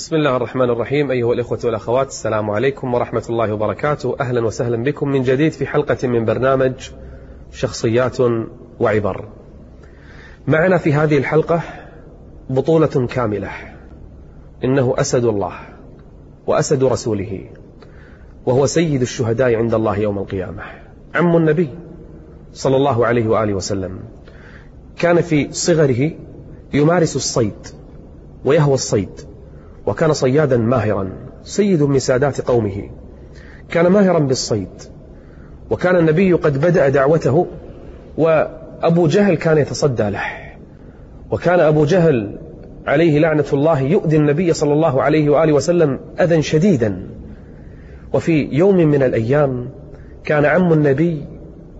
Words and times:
بسم 0.00 0.16
الله 0.16 0.36
الرحمن 0.36 0.70
الرحيم 0.70 1.10
أيها 1.10 1.32
الإخوة 1.32 1.58
والأخوات 1.64 2.08
السلام 2.08 2.50
عليكم 2.50 2.94
ورحمة 2.94 3.22
الله 3.30 3.52
وبركاته. 3.52 4.16
أهلا 4.20 4.46
وسهلا 4.46 4.82
بكم 4.82 5.08
من 5.08 5.22
جديد 5.22 5.52
في 5.52 5.66
حلقة 5.66 6.08
من 6.08 6.24
برنامج 6.24 6.90
شخصيات 7.52 8.16
وعبر. 8.80 9.28
معنا 10.46 10.78
في 10.78 10.92
هذه 10.92 11.18
الحلقة 11.18 11.62
بطولة 12.50 13.06
كاملة 13.06 13.50
إنه 14.64 14.94
أسد 14.98 15.24
الله 15.24 15.52
وأسد 16.46 16.84
رسوله 16.84 17.50
وهو 18.46 18.66
سيد 18.66 19.00
الشهداء 19.02 19.54
عند 19.54 19.74
الله 19.74 19.98
يوم 19.98 20.18
القيامة. 20.18 20.62
عم 21.14 21.36
النبي 21.36 21.68
صلى 22.52 22.76
الله 22.76 23.06
عليه 23.06 23.28
وآله 23.28 23.54
وسلم 23.54 23.98
كان 24.98 25.20
في 25.20 25.52
صغره 25.52 26.10
يمارس 26.74 27.16
الصيد 27.16 27.66
ويهوى 28.44 28.74
الصيد. 28.74 29.29
وكان 29.90 30.12
صيادا 30.12 30.56
ماهرا 30.56 31.10
سيد 31.42 31.82
من 31.82 31.98
سادات 31.98 32.40
قومه. 32.40 32.90
كان 33.70 33.86
ماهرا 33.86 34.18
بالصيد. 34.18 34.68
وكان 35.70 35.96
النبي 35.96 36.32
قد 36.32 36.60
بدأ 36.60 36.88
دعوته 36.88 37.46
وأبو 38.18 39.06
جهل 39.06 39.34
كان 39.34 39.58
يتصدى 39.58 40.10
له. 40.10 40.22
وكان 41.30 41.60
أبو 41.60 41.84
جهل 41.84 42.38
عليه 42.86 43.18
لعنة 43.18 43.44
الله 43.52 43.80
يؤذي 43.80 44.16
النبي 44.16 44.52
صلى 44.52 44.72
الله 44.72 45.02
عليه 45.02 45.30
وآله 45.30 45.52
وسلم 45.52 46.00
أذى 46.20 46.42
شديدا. 46.42 47.06
وفي 48.12 48.48
يوم 48.52 48.76
من 48.76 49.02
الأيام 49.02 49.68
كان 50.24 50.44
عم 50.44 50.72
النبي 50.72 51.24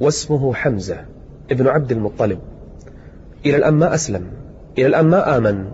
واسمه 0.00 0.54
حمزة 0.54 0.96
ابن 1.50 1.68
عبد 1.68 1.92
المطلب. 1.92 2.38
إلى 3.46 3.56
الآن 3.56 3.74
ما 3.74 3.94
أسلم 3.94 4.26
إلى 4.78 4.86
الآن 4.86 5.06
ما 5.06 5.36
آمن. 5.36 5.64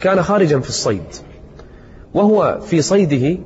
كان 0.00 0.22
خارجا 0.22 0.58
في 0.60 0.68
الصيد. 0.68 1.02
وهو 2.16 2.60
في 2.60 2.82
صيده 2.82 3.38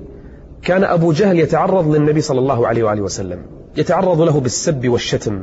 كان 0.62 0.84
أبو 0.84 1.12
جهل 1.12 1.38
يتعرض 1.38 1.94
للنبي 1.94 2.20
صلى 2.20 2.38
الله 2.38 2.66
عليه 2.66 2.82
وآله 2.82 3.02
وسلم 3.02 3.42
يتعرض 3.76 4.20
له 4.20 4.40
بالسب 4.40 4.88
والشتم 4.88 5.42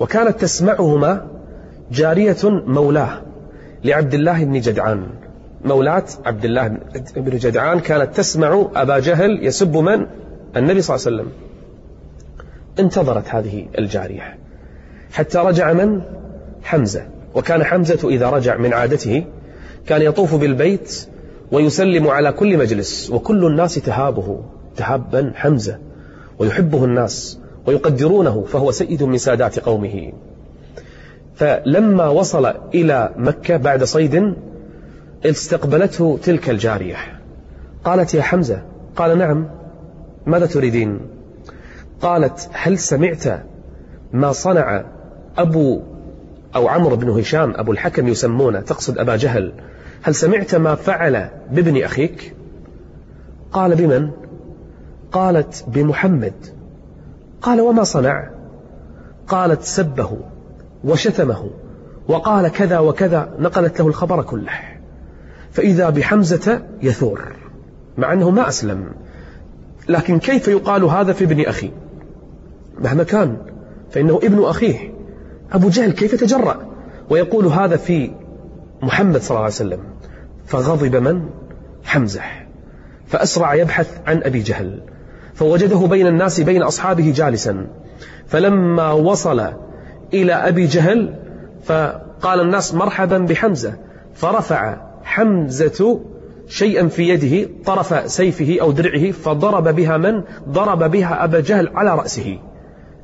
وكانت 0.00 0.40
تسمعهما 0.40 1.26
جارية 1.92 2.36
مولاه 2.44 3.22
لعبد 3.84 4.14
الله 4.14 4.44
بن 4.44 4.60
جدعان 4.60 5.06
مولاة 5.64 6.04
عبد 6.24 6.44
الله 6.44 6.68
بن 7.16 7.36
جدعان 7.38 7.80
كانت 7.80 8.16
تسمع 8.16 8.66
أبا 8.74 8.98
جهل 8.98 9.46
يسب 9.46 9.76
من؟ 9.76 10.06
النبي 10.56 10.82
صلى 10.82 10.96
الله 10.96 11.06
عليه 11.06 11.16
وسلم 11.16 11.32
انتظرت 12.78 13.28
هذه 13.28 13.66
الجارية 13.78 14.36
حتى 15.12 15.38
رجع 15.38 15.72
من؟ 15.72 16.00
حمزة 16.62 17.06
وكان 17.34 17.64
حمزة 17.64 18.08
إذا 18.08 18.30
رجع 18.30 18.56
من 18.56 18.72
عادته 18.72 19.24
كان 19.86 20.02
يطوف 20.02 20.34
بالبيت 20.34 21.08
ويسلم 21.54 22.08
على 22.08 22.32
كل 22.32 22.58
مجلس 22.58 23.10
وكل 23.10 23.46
الناس 23.46 23.74
تهابه 23.74 24.40
تهابا 24.76 25.32
حمزة 25.34 25.78
ويحبه 26.38 26.84
الناس 26.84 27.38
ويقدرونه 27.66 28.44
فهو 28.48 28.70
سيد 28.70 29.02
من 29.02 29.18
سادات 29.18 29.58
قومه. 29.58 30.12
فلما 31.34 32.08
وصل 32.08 32.46
إلى 32.74 33.14
مكة 33.16 33.56
بعد 33.56 33.84
صيد 33.84 34.34
استقبلته 35.26 36.18
تلك 36.22 36.50
الجارية. 36.50 36.96
قالت 37.84 38.14
يا 38.14 38.22
حمزة 38.22 38.62
قال 38.96 39.18
نعم 39.18 39.48
ماذا 40.26 40.46
تريدين؟ 40.46 41.00
قالت 42.02 42.48
هل 42.52 42.78
سمعت 42.78 43.24
ما 44.12 44.32
صنع 44.32 44.84
أبو 45.38 45.82
أو 46.56 46.68
عمرو 46.68 46.96
بن 46.96 47.10
هشام 47.10 47.54
أبو 47.56 47.72
الحكم 47.72 48.08
يسمونه 48.08 48.60
تقصد 48.60 48.98
أبا 48.98 49.16
جهل 49.16 49.52
هل 50.04 50.14
سمعت 50.14 50.54
ما 50.54 50.74
فعل 50.74 51.28
بابن 51.52 51.82
أخيك؟ 51.82 52.34
قال 53.52 53.74
بمن؟ 53.74 54.10
قالت 55.12 55.64
بمحمد. 55.68 56.32
قال 57.42 57.60
وما 57.60 57.84
صنع؟ 57.84 58.30
قالت 59.28 59.62
سبه 59.62 60.18
وشتمه 60.84 61.50
وقال 62.08 62.48
كذا 62.48 62.78
وكذا 62.78 63.34
نقلت 63.38 63.80
له 63.80 63.86
الخبر 63.86 64.22
كله. 64.22 64.52
فإذا 65.52 65.90
بحمزة 65.90 66.62
يثور 66.82 67.36
مع 67.98 68.12
أنه 68.12 68.30
ما 68.30 68.48
أسلم. 68.48 68.86
لكن 69.88 70.18
كيف 70.18 70.48
يقال 70.48 70.84
هذا 70.84 71.12
في 71.12 71.24
ابن 71.24 71.40
أخي؟ 71.40 71.70
مهما 72.78 73.04
كان 73.04 73.36
فإنه 73.90 74.16
ابن 74.16 74.44
أخيه. 74.44 74.94
أبو 75.52 75.68
جهل 75.68 75.92
كيف 75.92 76.12
يتجرأ؟ 76.12 76.66
ويقول 77.10 77.46
هذا 77.46 77.76
في 77.76 78.10
محمد 78.82 79.20
صلى 79.20 79.30
الله 79.30 79.44
عليه 79.44 79.54
وسلم. 79.54 79.93
فغضب 80.46 80.96
من؟ 80.96 81.22
حمزة. 81.84 82.20
فأسرع 83.06 83.54
يبحث 83.54 84.00
عن 84.06 84.22
أبي 84.22 84.40
جهل. 84.40 84.80
فوجده 85.34 85.86
بين 85.86 86.06
الناس 86.06 86.40
بين 86.40 86.62
أصحابه 86.62 87.12
جالسا. 87.16 87.66
فلما 88.26 88.92
وصل 88.92 89.48
إلى 90.14 90.32
أبي 90.32 90.66
جهل 90.66 91.14
فقال 91.64 92.40
الناس 92.40 92.74
مرحبا 92.74 93.18
بحمزة. 93.18 93.74
فرفع 94.14 94.76
حمزة 95.04 96.00
شيئا 96.48 96.88
في 96.88 97.08
يده 97.08 97.50
طرف 97.64 98.10
سيفه 98.10 98.56
أو 98.60 98.72
درعه 98.72 99.10
فضرب 99.10 99.68
بها 99.68 99.96
من؟ 99.96 100.22
ضرب 100.48 100.90
بها 100.90 101.24
أبا 101.24 101.40
جهل 101.40 101.68
على 101.68 101.94
رأسه. 101.94 102.38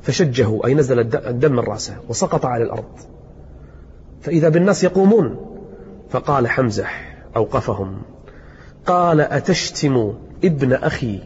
فشجه 0.01 0.65
أي 0.65 0.73
نزل 0.73 0.99
الدم 0.99 1.51
من 1.51 1.59
رأسه 1.59 1.93
وسقط 2.09 2.45
على 2.45 2.63
الأرض. 2.63 2.99
فإذا 4.21 4.49
بالناس 4.49 4.83
يقومون؟ 4.83 5.39
فقال 6.09 6.47
حمزة 6.47 6.85
أوقفهم. 7.35 8.01
قال 8.85 9.21
أتشتم 9.21 10.13
ابن 10.43 10.73
أخي 10.73 11.19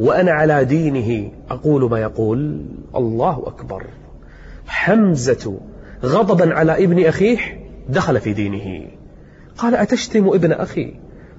وأنا 0.00 0.32
على 0.32 0.64
دينه؟ 0.64 1.32
أقول 1.50 1.90
ما 1.90 2.00
يقول. 2.00 2.66
الله 2.96 3.42
أكبر. 3.46 3.86
حمزة 4.66 5.58
غضبا 6.04 6.54
على 6.54 6.84
ابن 6.84 7.04
أخيه 7.04 7.38
دخل 7.88 8.20
في 8.20 8.32
دينه. 8.32 8.90
قال 9.58 9.74
أتشتم 9.74 10.28
ابن 10.28 10.52
أخي 10.52 10.94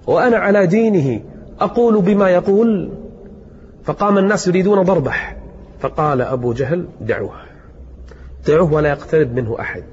وأنا 0.07 0.37
على 0.37 0.67
دينه؟ 0.67 1.21
أقول 1.59 2.01
بما 2.01 2.29
يقول. 2.29 2.91
فقام 3.83 4.17
الناس 4.17 4.47
يريدون 4.47 4.81
ضربه. 4.81 5.13
فقال 5.79 6.21
أبو 6.21 6.53
جهل 6.53 6.87
دعوه. 7.01 7.35
دعوه 8.47 8.73
ولا 8.73 8.89
يقترب 8.89 9.35
منه 9.35 9.59
أحد. 9.59 9.83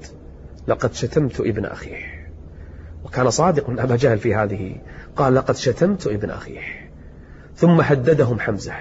لقد 0.68 0.94
شتمت 0.94 1.40
ابن 1.40 1.64
أخيه. 1.64 2.21
وكان 3.12 3.30
صادق 3.30 3.70
أبا 3.70 3.96
جهل 3.96 4.18
في 4.18 4.34
هذه. 4.34 4.76
قال 5.16 5.34
لقد 5.34 5.56
شتمت 5.56 6.06
ابن 6.06 6.30
أخيه. 6.30 6.60
ثم 7.54 7.80
هددهم 7.80 8.40
حمزة 8.40 8.72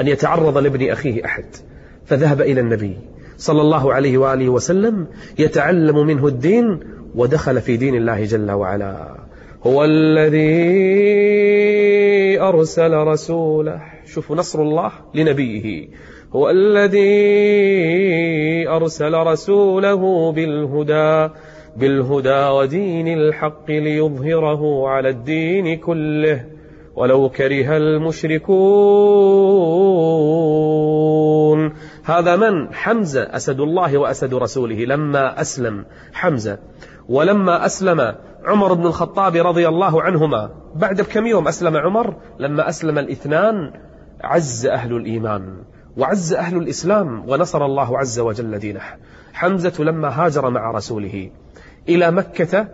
أن 0.00 0.08
يتعرض 0.08 0.58
لابن 0.58 0.90
أخيه 0.90 1.24
أحد 1.24 1.44
فذهب 2.06 2.40
إلى 2.40 2.60
النبي 2.60 2.96
صلى 3.36 3.60
الله 3.60 3.94
عليه 3.94 4.18
وآله 4.18 4.48
وسلم 4.48 5.06
يتعلم 5.38 6.06
منه 6.06 6.26
الدين 6.26 6.80
ودخل 7.14 7.60
في 7.60 7.76
دين 7.76 7.94
الله 7.94 8.24
جل 8.24 8.50
وعلا. 8.50 9.16
هو 9.66 9.84
الذي 9.84 10.40
أرسل 12.40 12.94
رسوله. 12.94 13.80
شوفوا 14.06 14.36
نصر 14.36 14.62
الله 14.62 14.92
لنبيه. 15.14 15.88
هو 16.32 16.50
الذي 16.50 17.08
أرسل 18.68 19.14
رسوله 19.14 20.32
بالهدى. 20.32 21.34
بالهدى 21.78 22.48
ودين 22.48 23.08
الحق 23.08 23.70
ليظهره 23.70 24.88
على 24.88 25.08
الدين 25.08 25.78
كله. 25.78 26.44
ولو 26.96 27.28
كره 27.28 27.76
المشركون. 27.76 28.52
هذا 32.04 32.36
من؟ 32.36 32.74
حمزة 32.74 33.22
أسد 33.22 33.60
الله 33.60 33.98
وأسد 33.98 34.34
رسوله 34.34 34.84
لما 34.84 35.40
أسلم. 35.40 35.84
حمزة. 36.12 36.58
ولما 37.08 37.66
أسلم 37.66 38.14
عمر 38.44 38.74
بن 38.74 38.86
الخطاب 38.86 39.36
رضي 39.36 39.68
الله 39.68 40.02
عنهما. 40.02 40.50
بعد 40.74 41.00
كم 41.00 41.26
يوم 41.26 41.48
أسلم 41.48 41.76
عمر؟ 41.76 42.16
لما 42.38 42.68
أسلم 42.68 42.98
الاثنان 42.98 43.72
عز 44.20 44.66
أهل 44.66 44.96
الإيمان 44.96 45.42
وعز 45.96 46.34
أهل 46.34 46.56
الإسلام 46.56 47.28
ونصر 47.28 47.64
الله 47.64 47.98
عز 47.98 48.20
وجل 48.20 48.58
دينه. 48.58 48.80
حمزة 49.32 49.84
لما 49.84 50.08
هاجر 50.08 50.50
مع 50.50 50.70
رسوله. 50.70 51.30
إلى 51.88 52.10
مكة 52.10 52.68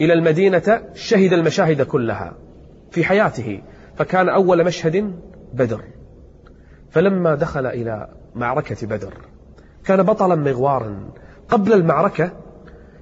إلى 0.00 0.12
المدينة 0.12 0.82
شهد 0.94 1.32
المشاهد 1.32 1.82
كلها 1.82 2.34
في 2.90 3.04
حياته. 3.04 3.62
فكان 3.96 4.28
أول 4.28 4.64
مشهد 4.64 5.14
بدر. 5.54 5.84
فلما 6.90 7.34
دخل 7.34 7.66
إلى 7.66 8.08
معركة 8.34 8.86
بدر 8.86 9.14
كان 9.84 10.02
بطلا 10.02 10.34
مغوارا 10.34 11.10
قبل 11.48 11.72
المعركة 11.72 12.32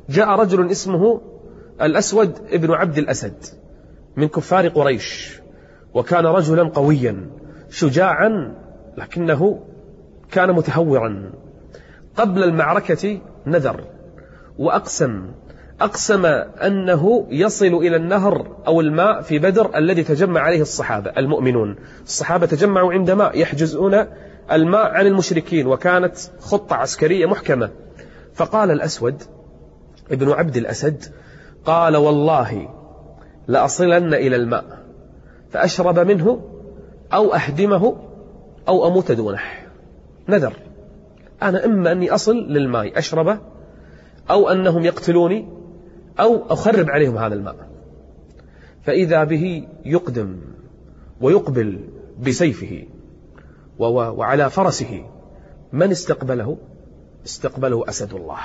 جاء 0.08 0.28
رجل 0.28 0.70
اسمه 0.70 1.20
الأسود 1.82 2.38
ابن 2.52 2.72
عبد 2.72 2.98
الأسد 2.98 3.44
من 4.16 4.28
كفار 4.28 4.68
قريش 4.68 5.40
وكان 5.94 6.26
رجلا 6.26 6.68
قويا 6.68 7.30
شجاعا 7.70 8.54
لكنه 8.96 9.60
كان 10.30 10.52
متهورا. 10.52 11.32
قبل 12.16 12.44
المعركة 12.44 13.20
نذر. 13.46 13.84
وأقسم. 14.58 15.22
أقسم 15.80 16.26
أنه 16.26 17.26
يصل 17.30 17.66
إلى 17.74 17.96
النهر 17.96 18.56
أو 18.66 18.80
الماء 18.80 19.20
في 19.20 19.38
بدر 19.38 19.78
الذي 19.78 20.04
تجمع 20.04 20.40
عليه 20.40 20.60
الصحابة 20.62 21.10
المؤمنون. 21.10 21.76
الصحابة 22.04 22.46
تجمعوا 22.46 22.92
عند 22.92 23.10
ماء 23.10 23.38
يحجزون 23.40 24.06
الماء 24.52 24.90
عن 24.90 25.06
المشركين 25.06 25.66
وكانت 25.66 26.16
خطة 26.40 26.76
عسكرية 26.76 27.26
محكمة. 27.26 27.70
فقال 28.34 28.70
الأسود 28.70 29.22
ابن 30.10 30.30
عبد 30.30 30.56
الأسد 30.56 31.04
قال 31.64 31.96
والله 31.96 32.68
لأصلن 33.48 34.14
إلى 34.14 34.36
الماء 34.36 34.64
فأشرب 35.50 35.98
منه 35.98 36.40
أو 37.12 37.34
أهدمه 37.34 37.96
أو 38.68 38.86
أموت 38.86 39.12
دونه. 39.12 39.40
نذر. 40.28 40.52
أنا 41.42 41.64
إما 41.64 41.92
أني 41.92 42.10
أصل 42.10 42.36
للماء 42.36 42.98
أشربه 42.98 43.38
أو 44.30 44.48
أنهم 44.48 44.84
يقتلوني 44.84 45.48
أو 46.20 46.46
أخرب 46.48 46.90
عليهم 46.90 47.18
هذا 47.18 47.34
الماء. 47.34 47.68
فإذا 48.82 49.24
به 49.24 49.66
يقدم 49.84 50.36
ويقبل 51.20 51.80
بسيفه 52.26 52.84
وعلى 53.78 54.50
فرسه 54.50 55.04
من 55.72 55.90
استقبله؟ 55.90 56.58
استقبله 57.26 57.88
أسد 57.88 58.14
الله. 58.14 58.38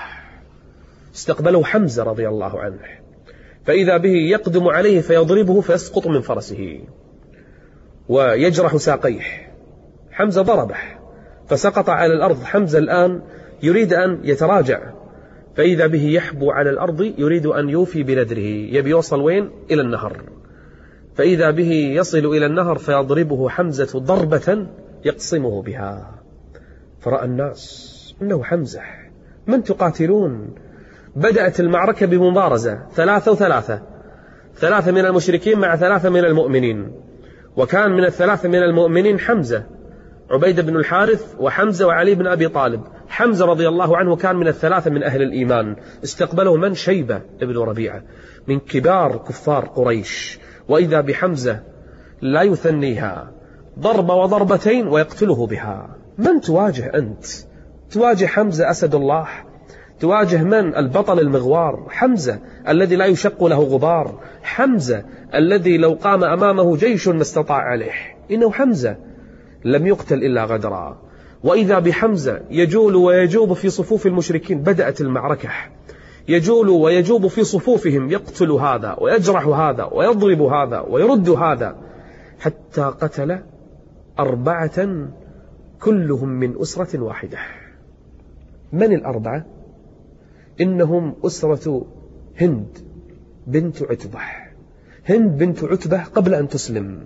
استقبله 1.15 1.63
حمزة 1.63 2.03
رضي 2.03 2.27
الله 2.27 2.59
عنه. 2.59 2.79
فإذا 3.65 3.97
به 3.97 4.09
يقدم 4.09 4.67
عليه 4.67 5.01
فيضربه 5.01 5.61
فيسقط 5.61 6.07
من 6.07 6.21
فرسه. 6.21 6.79
ويجرح 8.09 8.77
ساقيه. 8.77 9.21
حمزة 10.11 10.41
ضربه. 10.41 10.75
فسقط 11.47 11.89
على 11.89 12.13
الأرض. 12.13 12.43
حمزة 12.43 12.79
الآن 12.79 13.21
يريد 13.63 13.93
أن 13.93 14.19
يتراجع. 14.23 14.93
فإذا 15.55 15.87
به 15.87 16.03
يحبو 16.03 16.51
على 16.51 16.69
الأرض 16.69 17.01
يريد 17.17 17.45
أن 17.45 17.69
يوفي 17.69 18.03
بنذره. 18.03 18.75
يبي 18.77 18.89
يوصل 18.89 19.21
وين? 19.21 19.51
إلى 19.71 19.81
النهر. 19.81 20.21
فإذا 21.15 21.51
به 21.51 21.71
يصل 21.71 22.25
إلى 22.25 22.45
النهر 22.45 22.77
فيضربه 22.77 23.49
حمزة 23.49 23.99
ضربة 23.99 24.67
يقصمه 25.05 25.61
بها. 25.61 26.19
فرأى 26.99 27.25
الناس 27.25 28.15
إنه 28.21 28.43
حمزة. 28.43 28.81
من 29.47 29.63
تقاتلون؟ 29.63 30.55
بدأت 31.15 31.59
المعركة 31.59 32.05
بمبارزة. 32.05 32.79
ثلاثة 32.95 33.31
وثلاثة. 33.31 33.81
ثلاثة 34.55 34.91
من 34.91 35.05
المشركين 35.05 35.59
مع 35.59 35.75
ثلاثة 35.75 36.09
من 36.09 36.25
المؤمنين. 36.25 36.91
وكان 37.57 37.91
من 37.91 38.05
الثلاثة 38.05 38.49
من 38.49 38.63
المؤمنين 38.63 39.19
حمزة. 39.19 39.63
عبيد 40.31 40.59
بن 40.59 40.75
الحارث 40.75 41.35
وحمزة 41.39 41.87
وعلي 41.87 42.15
بن 42.15 42.27
أبي 42.27 42.47
طالب. 42.47 42.83
حمزة 43.13 43.45
رضي 43.45 43.67
الله 43.67 43.97
عنه 43.97 44.15
كان 44.15 44.35
من 44.35 44.47
الثلاثة 44.47 44.91
من 44.91 45.03
أهل 45.03 45.21
الإيمان. 45.21 45.75
استقبله 46.03 46.55
من؟ 46.55 46.73
شيبة 46.73 47.21
ابن 47.41 47.57
ربيعة 47.57 48.01
من 48.47 48.59
كبار 48.59 49.17
كفار 49.17 49.65
قريش. 49.65 50.39
وإذا 50.69 51.01
بحمزة 51.01 51.59
لا 52.21 52.41
يثنيها 52.41 53.31
ضربة 53.79 54.13
وضربتين 54.13 54.87
ويقتله 54.87 55.47
بها. 55.47 55.95
من 56.17 56.41
تواجه 56.41 56.91
أنت؟ 56.95 57.25
تواجه 57.91 58.25
حمزة 58.25 58.69
أسد 58.69 58.95
الله؟ 58.95 59.27
تواجه 59.99 60.43
من؟ 60.43 60.75
البطل 60.75 61.19
المغوار 61.19 61.87
حمزة 61.89 62.39
الذي 62.67 62.95
لا 62.95 63.05
يشق 63.05 63.43
له 63.43 63.59
غبار. 63.59 64.19
حمزة 64.43 65.03
الذي 65.35 65.77
لو 65.77 65.93
قام 65.93 66.23
أمامه 66.23 66.77
جيش 66.77 67.07
ما 67.07 67.21
استطاع 67.21 67.57
عليه. 67.57 67.93
إنه 68.31 68.51
حمزة 68.51 68.97
لم 69.65 69.87
يقتل 69.87 70.17
إلا 70.17 70.45
غدرا. 70.45 71.12
وإذا 71.43 71.79
بحمزة 71.79 72.41
يجول 72.49 72.95
ويجوب 72.95 73.53
في 73.53 73.69
صفوف 73.69 74.07
المشركين 74.07 74.61
بدأت 74.61 75.01
المعركة. 75.01 75.49
يجول 76.27 76.69
ويجوب 76.69 77.27
في 77.27 77.43
صفوفهم 77.43 78.09
يقتل 78.09 78.51
هذا 78.51 78.95
ويجرح 79.01 79.47
هذا 79.47 79.83
ويضرب 79.83 80.41
هذا 80.41 80.79
ويرد 80.79 81.29
هذا 81.29 81.75
حتى 82.39 82.81
قتل 82.81 83.39
أربعة 84.19 85.07
كلهم 85.81 86.29
من 86.29 86.61
أسرة 86.61 86.99
واحدة. 86.99 87.37
من 88.73 88.93
الأربعة؟ 88.93 89.45
إنهم 90.61 91.15
أسرة 91.25 91.85
هند 92.41 92.77
بنت 93.47 93.83
عتبة. 93.83 94.19
هند 95.05 95.37
بنت 95.37 95.63
عتبة 95.63 96.03
قبل 96.03 96.33
أن 96.33 96.47
تسلم. 96.47 97.05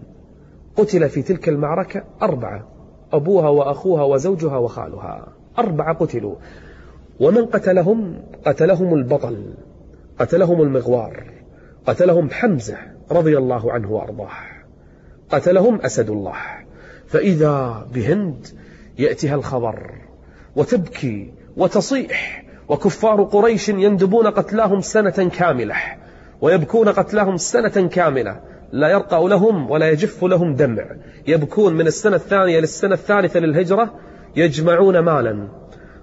قتل 0.75 1.09
في 1.09 1.21
تلك 1.21 1.49
المعركة 1.49 2.03
أربعة. 2.21 2.76
أبوها 3.13 3.49
وأخوها 3.49 4.03
وزوجها 4.03 4.57
وخالها. 4.57 5.27
أربعة 5.59 5.93
قتلوا. 5.93 6.35
ومن 7.19 7.45
قتلهم؟ 7.45 8.23
قتلهم 8.45 8.93
البطل. 8.93 9.53
قتلهم 10.19 10.61
المغوار. 10.61 11.23
قتلهم 11.87 12.29
حمزة 12.29 12.77
رضي 13.11 13.37
الله 13.37 13.71
عنه 13.71 13.91
وأرضاه. 13.91 14.31
قتلهم 15.29 15.81
أسد 15.81 16.09
الله. 16.09 16.35
فإذا 17.07 17.87
بهند 17.93 18.47
يأتيها 18.99 19.35
الخبر 19.35 19.91
وتبكي 20.55 21.33
وتصيح 21.57 22.43
وكفار 22.69 23.23
قريش 23.23 23.69
يندبون 23.69 24.27
قتلاهم 24.27 24.81
سنة 24.81 25.29
كاملة 25.37 25.75
ويبكون 26.41 26.89
قتلاهم 26.89 27.37
سنة 27.37 27.87
كاملة 27.87 28.41
لا 28.71 28.89
يرقع 28.89 29.19
لهم 29.19 29.71
ولا 29.71 29.89
يجف 29.89 30.23
لهم 30.23 30.55
دمع. 30.55 30.85
يبكون 31.27 31.73
من 31.73 31.87
السنة 31.87 32.15
الثانية 32.15 32.59
للسنة 32.59 32.93
الثالثة 32.93 33.39
للهجرة 33.39 33.93
يجمعون 34.35 34.99
مالا 34.99 35.47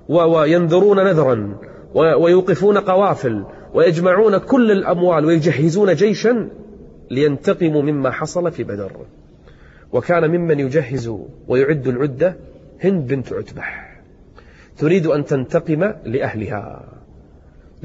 وينذرون 0.08 1.04
نذرا 1.04 1.58
ويوقفون 1.94 2.78
قوافل 2.78 3.44
ويجمعون 3.74 4.38
كل 4.38 4.70
الأموال 4.70 5.24
ويجهزون 5.24 5.94
جيشا 5.94 6.48
لينتقموا 7.10 7.82
مما 7.82 8.10
حصل 8.10 8.52
في 8.52 8.64
بدر. 8.64 8.92
وكان 9.92 10.30
ممن 10.30 10.60
يجهز 10.60 11.12
ويعد 11.48 11.88
العدة 11.88 12.36
هند 12.84 13.06
بنت 13.06 13.32
عتبة. 13.32 13.62
تريد 14.78 15.06
أن 15.06 15.24
تنتقم 15.24 15.92
لأهلها. 16.04 16.93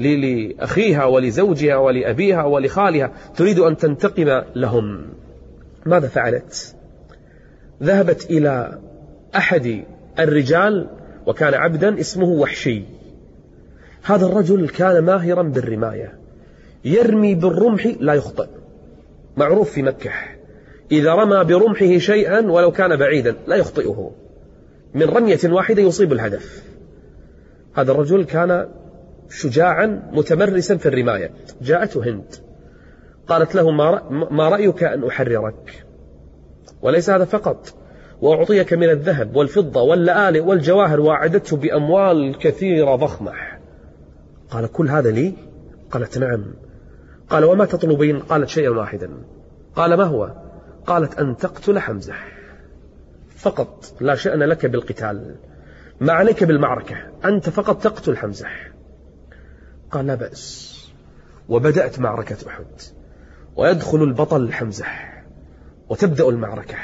لأخيها 0.00 1.04
ولزوجها 1.04 1.76
ولأبيها 1.76 2.44
ولخالها. 2.44 3.12
تريد 3.36 3.58
أن 3.58 3.76
تنتقم 3.76 4.42
لهم. 4.56 5.06
ماذا 5.86 6.08
فعلت؟ 6.08 6.74
ذهبت 7.82 8.30
إلى 8.30 8.78
أحد 9.36 9.84
الرجال 10.18 10.88
وكان 11.26 11.54
عبدا 11.54 12.00
اسمه 12.00 12.28
وحشي. 12.28 12.82
هذا 14.02 14.26
الرجل 14.26 14.68
كان 14.68 15.04
ماهرا 15.04 15.42
بالرماية 15.42 16.12
يرمي 16.84 17.34
بالرمح 17.34 17.86
لا 18.00 18.14
يخطئ. 18.14 18.48
معروف 19.36 19.70
في 19.70 19.82
مكة 19.82 20.10
إذا 20.92 21.14
رمى 21.14 21.44
برمحه 21.44 21.98
شيئا 21.98 22.40
ولو 22.50 22.72
كان 22.72 22.96
بعيدا 22.96 23.34
لا 23.46 23.56
يخطئه. 23.56 24.10
من 24.94 25.02
رمية 25.02 25.38
واحدة 25.44 25.82
يصيب 25.82 26.12
الهدف. 26.12 26.64
هذا 27.74 27.92
الرجل 27.92 28.24
كان 28.24 28.68
شجاعا 29.30 30.10
متمرسا 30.12 30.76
في 30.76 30.86
الرماية. 30.86 31.30
جاءته 31.62 32.04
هند. 32.04 32.34
قالت 33.28 33.54
له 33.54 33.70
ما 34.30 34.48
رأيك 34.48 34.82
أن 34.82 35.04
أحررك؟ 35.04 35.84
وليس 36.82 37.10
هذا 37.10 37.24
فقط. 37.24 37.74
وأعطيك 38.20 38.72
من 38.72 38.90
الذهب 38.90 39.36
والفضة 39.36 39.82
واللآلئ 39.82 40.40
والجواهر 40.40 41.00
وأعدته 41.00 41.56
بأموال 41.56 42.38
كثيرة 42.38 42.96
ضخمة. 42.96 43.32
قال 44.50 44.72
كل 44.72 44.88
هذا 44.88 45.10
لي؟ 45.10 45.34
قالت 45.90 46.18
نعم. 46.18 46.54
قال 47.30 47.44
وما 47.44 47.64
تطلبين؟ 47.64 48.18
قالت 48.18 48.48
شيئا 48.48 48.70
واحدا. 48.70 49.10
قال 49.76 49.94
ما 49.94 50.04
هو؟ 50.04 50.34
قالت 50.86 51.18
أن 51.18 51.36
تقتل 51.36 51.78
حمزة. 51.78 52.14
فقط. 53.36 53.84
لا 54.00 54.14
شأن 54.14 54.42
لك 54.42 54.66
بالقتال. 54.66 55.34
ما 56.00 56.12
عليك 56.12 56.44
بالمعركة. 56.44 56.96
أنت 57.24 57.50
فقط 57.50 57.82
تقتل 57.82 58.16
حمزة. 58.16 58.46
قال 59.90 60.06
لا 60.06 60.14
بأس 60.14 60.76
وبدأت 61.48 61.98
معركة 62.00 62.36
أحد. 62.48 62.64
ويدخل 63.56 64.02
البطل 64.02 64.52
حمزة 64.52 64.84
وتبدأ 65.88 66.28
المعركة. 66.28 66.76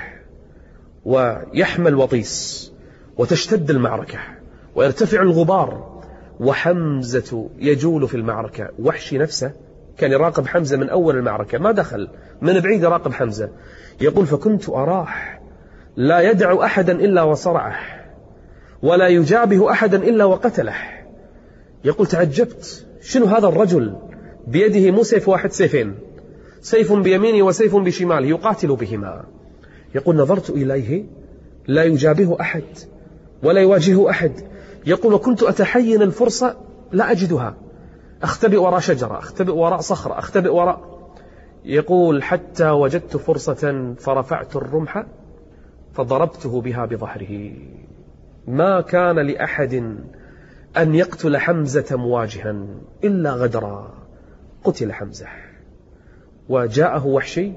ويحمل 1.05 1.95
وطيس. 1.95 2.73
وتشتد 3.17 3.71
المعركة. 3.71 4.19
ويرتفع 4.75 5.23
الغبار. 5.23 6.03
وحمزة 6.41 7.51
يجول 7.59 8.09
في 8.09 8.15
المعركة. 8.17 8.69
وحشي 8.79 9.19
نفسه. 9.19 9.53
كان 9.99 10.13
يراقب 10.13 10.47
حمزة 10.47 10.77
من 10.77 10.89
أول 10.89 11.17
المعركة. 11.17 11.59
ما 11.59 11.73
دخل. 11.73 12.09
من 12.43 12.61
بعيد 12.61 12.83
يراقب 12.83 13.13
حمزة. 13.13 13.51
يقول 14.01 14.27
فكنت 14.27 14.69
أراه. 14.69 15.09
لا 15.97 16.21
يدع 16.21 16.65
أحدا 16.65 16.93
إلا 16.93 17.23
وصرعه. 17.23 17.77
ولا 18.83 19.09
يجابه 19.09 19.71
أحدا 19.71 19.97
إلا 19.97 20.25
وقتله. 20.25 20.75
يقول 21.85 22.07
تعجبت. 22.07 22.87
شنو 23.07 23.27
هذا 23.27 23.49
الرجل؟ 23.49 23.97
بيده 24.47 24.91
مو 24.91 25.03
سيف 25.03 25.29
واحد 25.29 25.53
سيفين. 25.53 25.95
سيف 26.61 26.93
بيمينه 26.93 27.43
وسيف 27.43 27.77
بشماله 27.77 28.27
يقاتل 28.27 28.77
بهما. 28.77 29.25
يقول 29.95 30.17
نظرت 30.17 30.51
إليه 30.51 31.05
لا 31.67 31.85
يجابه 31.85 32.37
أحد 32.41 32.65
ولا 33.43 33.61
يواجهه 33.61 34.11
أحد. 34.11 34.33
يقول 34.87 35.15
وكنت 35.15 35.43
أتحين 35.43 36.03
الفرصة 36.03 36.57
لا 36.93 37.11
أجدها. 37.11 37.57
أختبئ 38.23 38.57
وراء 38.57 38.81
شجرة 38.81 39.19
أختبئ 39.19 39.53
وراء 39.53 39.81
صخرة 39.81 40.19
أختبئ 40.19 40.51
وراء. 40.51 41.11
يقول 41.65 42.23
حتى 42.23 42.71
وجدت 42.71 43.17
فرصة 43.17 43.95
فرفعت 43.99 44.57
الرمح 44.57 45.07
فضربته 45.95 46.61
بها 46.61 46.87
بظهره. 46.87 47.53
ما 48.49 48.81
كان 48.81 49.19
لأحد 49.19 49.97
أن 50.79 50.95
يقتل 50.95 51.37
حمزة 51.37 51.97
مواجها 51.97 52.67
إلا 53.05 53.33
غدرا. 53.33 53.95
قتل 54.65 54.93
حمزة. 54.93 55.27
وجاءه 56.49 57.07
وحشي 57.07 57.53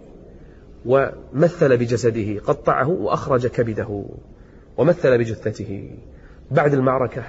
ومثل 0.86 1.78
بجسده 1.78 2.40
قطعه 2.40 2.90
وأخرج 2.90 3.48
كبده 3.48 4.06
ومثل 4.78 5.18
بجثته. 5.18 5.90
بعد 6.52 6.74
المعركة 6.74 7.24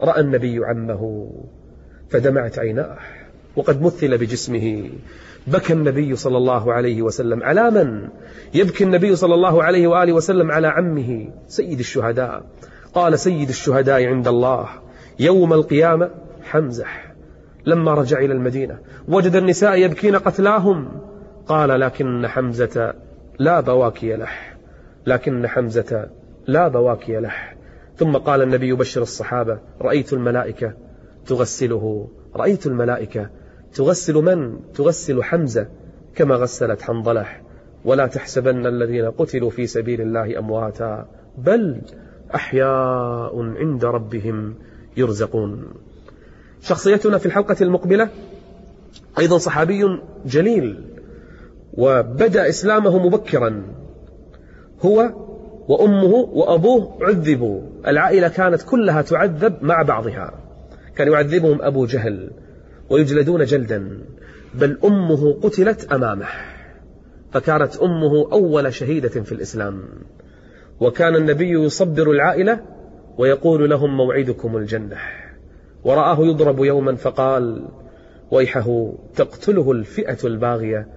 رأى 0.00 0.20
النبي 0.20 0.64
عمه 0.64 1.32
فدمعت 2.10 2.58
عيناه 2.58 2.98
وقد 3.56 3.82
مثل 3.82 4.18
بجسمه. 4.18 4.90
بكى 5.46 5.72
النبي 5.72 6.16
صلى 6.16 6.36
الله 6.36 6.72
عليه 6.72 7.02
وسلم 7.02 7.42
على 7.42 7.70
من؟ 7.70 8.08
يبكي 8.54 8.84
النبي 8.84 9.16
صلى 9.16 9.34
الله 9.34 9.64
عليه 9.64 9.86
وآله 9.86 10.12
وسلم 10.12 10.50
على 10.50 10.66
عمه 10.66 11.28
سيد 11.48 11.78
الشهداء. 11.78 12.44
قال 12.94 13.18
سيد 13.18 13.48
الشهداء 13.48 14.04
عند 14.04 14.28
الله. 14.28 14.68
يوم 15.18 15.52
القيامة 15.52 16.10
حمزة 16.42 16.84
لما 17.66 17.94
رجع 17.94 18.18
إلى 18.18 18.32
المدينة 18.32 18.78
وجد 19.08 19.36
النساء 19.36 19.76
يبكين 19.78 20.16
قتلاهم. 20.16 20.88
قال 21.46 21.80
لكن 21.80 22.26
حمزة 22.26 22.94
لا 23.38 23.60
بواكي 23.60 24.16
له 24.16 24.28
لكن 25.06 25.46
حمزة 25.46 26.08
لا 26.46 26.68
بواكي 26.68 27.20
له. 27.20 27.34
ثم 27.96 28.16
قال 28.16 28.42
النبي 28.42 28.68
يبشر 28.68 29.02
الصحابة 29.02 29.58
رأيت 29.80 30.12
الملائكة 30.12 30.72
تغسله. 31.26 32.08
رأيت 32.36 32.66
الملائكة 32.66 33.30
تغسل 33.74 34.14
من؟ 34.14 34.60
تغسل 34.74 35.22
حمزة 35.22 35.68
كما 36.14 36.34
غسلت 36.34 36.82
حنظلة. 36.82 37.26
ولا 37.84 38.06
تحسبن 38.06 38.66
الذين 38.66 39.10
قتلوا 39.10 39.50
في 39.50 39.66
سبيل 39.66 40.00
الله 40.00 40.38
أمواتا 40.38 41.08
بل 41.38 41.80
أحياء 42.34 43.42
عند 43.42 43.84
ربهم. 43.84 44.54
يرزقون. 44.96 45.64
شخصيتنا 46.62 47.18
في 47.18 47.26
الحلقة 47.26 47.56
المقبلة 47.60 48.08
أيضا 49.18 49.38
صحابي 49.38 49.84
جليل 50.26 50.84
وبدأ 51.72 52.48
إسلامه 52.48 53.06
مبكرا. 53.06 53.62
هو 54.80 55.12
وأمه 55.68 56.14
وأبوه 56.14 56.98
عذبوا. 57.00 57.60
العائلة 57.86 58.28
كانت 58.28 58.62
كلها 58.62 59.02
تعذب 59.02 59.54
مع 59.62 59.82
بعضها. 59.82 60.34
كان 60.96 61.12
يعذبهم 61.12 61.62
أبو 61.62 61.86
جهل 61.86 62.30
ويجلدون 62.90 63.44
جلدا 63.44 64.00
بل 64.54 64.78
أمه 64.84 65.32
قتلت 65.42 65.92
أمامه. 65.92 66.26
فكانت 67.32 67.76
أمه 67.76 68.32
أول 68.32 68.74
شهيدة 68.74 69.08
في 69.08 69.32
الإسلام. 69.32 69.82
وكان 70.80 71.16
النبي 71.16 71.50
يصبر 71.50 72.10
العائلة 72.10 72.75
ويقول 73.18 73.70
لهم 73.70 73.96
موعدكم 73.96 74.56
الجنة. 74.56 74.96
ورآه 75.84 76.18
يضرب 76.20 76.64
يوما 76.64 76.94
فقال 76.94 77.68
ويحه 78.30 78.92
تقتله 79.16 79.72
الفئة 79.72 80.18
الباغية. 80.24 80.88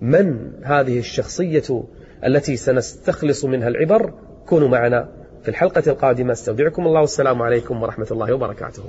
من 0.00 0.52
هذه 0.62 0.98
الشخصية 0.98 1.84
التي 2.26 2.56
سنستخلص 2.56 3.44
منها 3.44 3.68
العبر؟ 3.68 4.12
كونوا 4.46 4.68
معنا 4.68 5.08
في 5.42 5.48
الحلقة 5.48 5.82
القادمة. 5.86 6.32
استودعكم 6.32 6.86
الله. 6.86 7.00
والسلام 7.00 7.42
عليكم 7.42 7.82
ورحمة 7.82 8.06
الله 8.10 8.32
وبركاته. 8.32 8.84